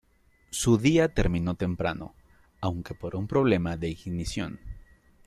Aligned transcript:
Su 0.49 0.79
día 0.79 1.13
terminó 1.13 1.53
temprano, 1.53 2.15
aunque 2.59 2.95
por 2.95 3.15
un 3.15 3.27
problema 3.27 3.77
de 3.77 3.89
ignición. 3.89 4.59